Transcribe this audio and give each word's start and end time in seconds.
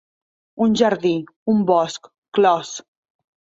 Un 0.65 0.73
jardí, 0.81 1.11
un 1.53 1.61
bosc, 1.73 2.11
clos. 2.39 2.75